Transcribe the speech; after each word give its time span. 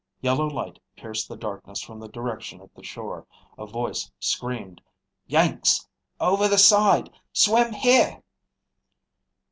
Yellow 0.19 0.47
light 0.47 0.79
pierced 0.97 1.29
the 1.29 1.37
darkness 1.37 1.79
from 1.83 1.99
the 1.99 2.07
direction 2.07 2.59
of 2.59 2.73
the 2.73 2.81
shore. 2.81 3.27
A 3.55 3.67
voice 3.67 4.11
screamed, 4.19 4.81
"Yanks! 5.27 5.87
Over 6.19 6.47
the 6.47 6.57
side! 6.57 7.11
Swim 7.33 7.71
here!" 7.71 8.23